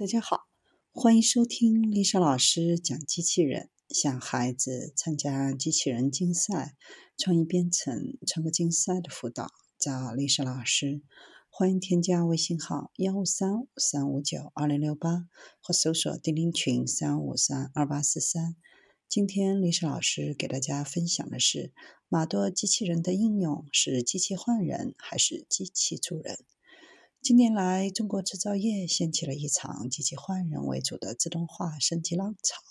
[0.00, 0.46] 大家好，
[0.92, 3.68] 欢迎收听丽莎老师讲机器人。
[3.90, 6.74] 想孩子参加机器人竞赛、
[7.18, 11.02] 创意编程、创客竞赛的辅导，找丽莎老师。
[11.50, 15.28] 欢迎添加微信号幺五三五三五九二零六八，
[15.60, 18.56] 或搜索钉钉群三五三二八四三。
[19.06, 21.74] 今天丽莎老师给大家分享的是：
[22.08, 26.38] 马多机器人的应用是机器换人还是机器助人？
[27.22, 32.62] 近年来，中国制造业掀起了一场机器换人为主的自动化升级浪潮。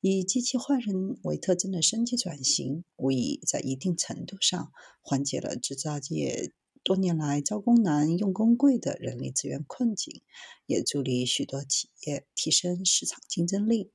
[0.00, 10.22] 以机器换人为特征的升级转型，无疑在一定程度上缓解了制造业多年来招工难、用工贵的人力资源困境，
[10.64, 13.92] 也助力许多企业提升市场竞争力。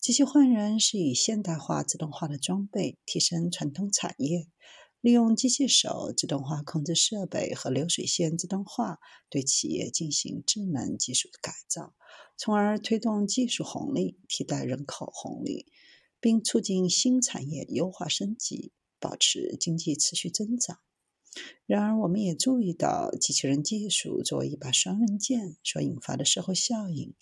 [0.00, 4.48] 机器换人是以现代化、自动化的装备提升传统产业。
[5.04, 11.92] 利用机器手自动化控制设备和流水线自动化，对企业进行智能技术的改造，
[12.38, 15.66] 从而推动技术红利替代人口红利，
[16.20, 20.78] 并促进新产业优化升级，保持经济持续增长。
[21.66, 27.12] 然而，我们也注意到，机器人技术作为一把双刃剑所引发的社会效应，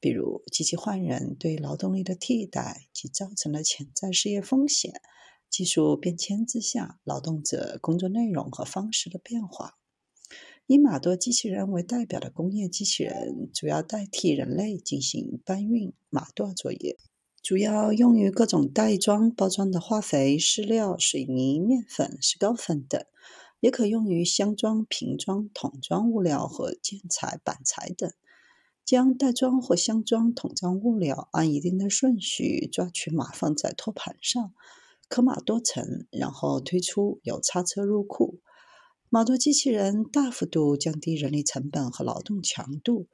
[0.00, 5.02] 比如机器换人对劳动力的替代及造成的潜在失业风险。
[5.50, 9.74] 技术变迁之下，劳动者工作内容和方式的变化。
[10.66, 16.96] 以马多机器人为代表的工业机器人，主要代替人类进行搬运马垛作业，
[17.42, 23.02] 主要用于各种袋装、包装的化肥、饲料、水泥、面粉、石膏粉等，
[23.60, 28.12] 也可用于箱装、瓶装、桶装物料和建材、板材等。
[28.84, 34.54] 将袋装或箱装、桶装物料按一定的顺序抓取码放在托盘上。
[35.08, 38.40] 可码多层，然后推出有叉车入库。
[39.10, 43.08] 码多机器人大幅度降低人力成本和劳动强度，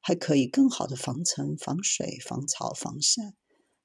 [0.00, 3.34] 还可以更好的防尘、防水、防潮、防晒。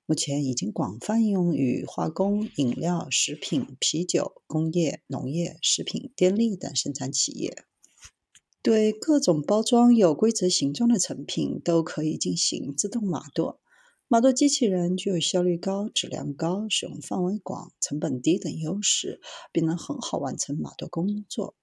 [0.06, 7.66] 目前已经广泛应用于化工、饮料、食品、啤酒、工业、农业、食品、电力等生产企业。
[8.62, 13.58] 对各种包装有规则形状的成品，都可以进行自动码垛。
[14.08, 19.20] 码多机器人具有效率高、质量高、使用范围广、成本低等优势，
[19.52, 21.56] 并能很好完成码多工作。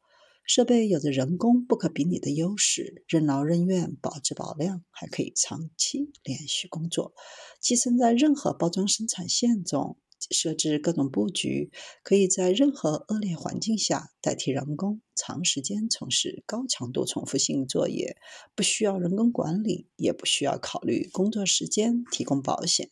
[0.45, 7.15] 设备有着人工不可比拟的优势，任劳任怨、保质保量，还可以长期连续工作，
[7.61, 9.97] 寄生在任何包装生产线中。
[10.31, 11.71] 设置各种布局，
[12.03, 18.16] 可以在任何恶劣环境下代替人工长时间从事高强度重复性作业，
[18.55, 22.91] 不需要人工管理，也不需要考虑工作时间，提供保险。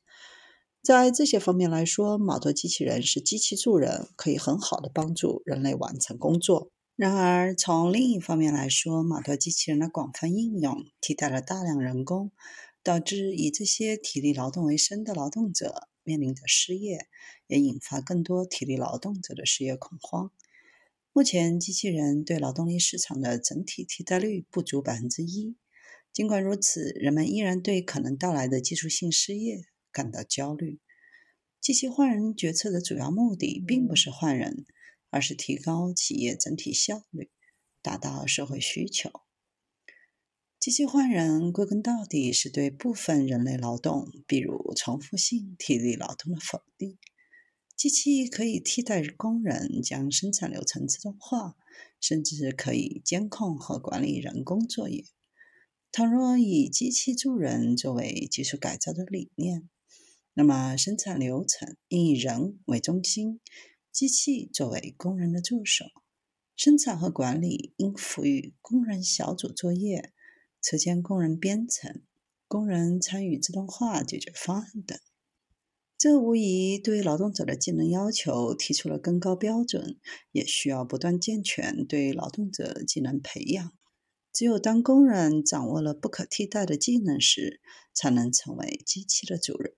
[0.82, 6.70] 在这些方面来说，码头机器人是机器助人，可以很好的帮助人类完成工作。
[6.96, 12.32] 然而，从另一方面来说，码头机器人的广泛应用替代了大量人工，
[12.82, 15.88] 导致以这些体力劳动为生的劳动者。
[16.10, 17.06] 面临着失业，
[17.46, 20.32] 也引发更多体力劳动者的失业恐慌。
[21.12, 25.54] 目前，机器人对劳动力市场的整体替代率不足百分之一。
[26.12, 29.62] 尽管如此，人们依然对可能到来的技术性失业
[29.92, 30.80] 感到焦虑。
[31.60, 34.66] 机器换人决策的主要目的并不是换人，
[35.10, 37.30] 而是提高企业整体效率，
[37.80, 39.29] 达到社会需求。
[40.60, 46.98] 机器换人归根到底是对部分人类劳动，比如重复性体力劳动的否定。
[47.74, 51.56] 机器可以替代工人，将生产流程自动化，
[51.98, 55.06] 甚至可以监控和管理人工作业。
[55.90, 59.66] 倘若以机器助人作为技术改造的理念，
[60.34, 63.40] 那么生产流程应以人为中心，
[63.90, 65.86] 机器作为工人的助手，
[66.54, 70.12] 生产和管理应赋予工人小组作业。
[70.62, 72.02] 车间工人编程、
[72.46, 74.98] 工人参与自动化解决方案等，
[75.96, 79.98] 这无疑对劳动者的技能要求提出了更高标准，
[80.32, 83.72] 也需要不断健全对劳动者技能培养。
[84.32, 87.60] 只有当工人掌握了不可替代的技能时，
[87.92, 89.74] 才能成为机器的主人。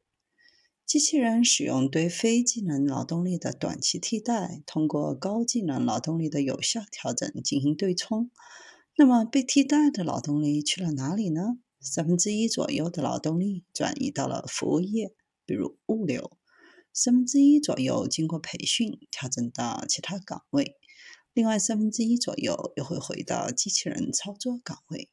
[0.85, 8.31] 机器人使用对非技能劳动力的短期替代，通过高技能劳动力的有效调整进行对冲。
[8.97, 11.59] 那么被替代的劳动力去了哪里呢？
[11.81, 16.39] 三分之一左右的劳动力转移到了服务业，比如物流；
[16.93, 20.77] 三分之一左右经过培训调整到其他岗位；
[21.33, 25.09] 另外三分之一左右又会回到机器人操作岗位。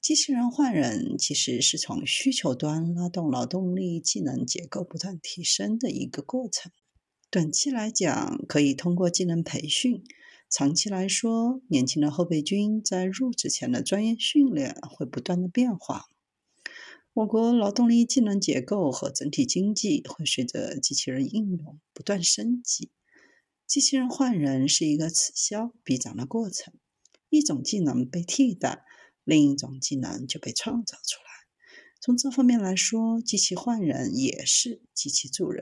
[0.00, 6.70] 机器人换人其实是从需求端拉动劳动力技能结构不断提升的一个过程。
[7.30, 10.04] 短期来讲，可以通过技能培训。
[10.50, 16.06] 长期来说，年轻的后备军在入职前的专业训练会不断的变化。
[17.12, 22.90] 我国劳动力技能结构和整体经济会随着机器人应用不断升级。
[23.66, 26.72] 机器人换人是一个此消彼长的过程，
[27.28, 28.84] 一种技能被替代，
[29.24, 31.28] 另一种技能就被创造出来。
[32.00, 35.56] 从这方面来说，机器换人也是机器助人。